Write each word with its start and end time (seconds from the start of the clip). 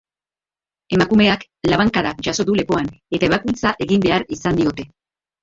Emakumeak 0.95 1.43
labankada 1.71 2.13
jaso 2.29 2.47
du 2.49 2.57
lepoan, 2.61 2.91
eta 3.19 3.29
ebakuntza 3.31 3.75
egin 3.87 4.05
behar 4.09 4.27
izan 4.39 4.61
diote. 4.65 4.89